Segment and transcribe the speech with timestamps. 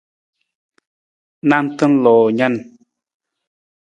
[1.47, 2.55] Nanta loo nan.